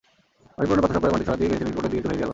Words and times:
মাটির 0.55 0.69
পুরোনো 0.69 0.81
পাত্রশখ 0.83 1.03
করে 1.03 1.13
মাটির 1.13 1.27
সরাটি 1.29 1.43
কিনেছিলেন, 1.45 1.59
কিন্তু 1.67 1.75
কোণের 1.77 1.89
দিকে 1.91 1.99
একটু 1.99 2.09
ভেঙে 2.11 2.21
গেল। 2.21 2.29